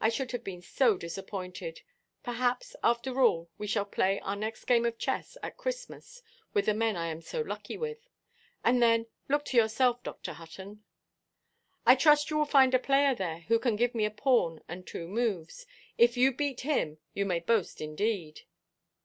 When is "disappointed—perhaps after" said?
0.98-3.20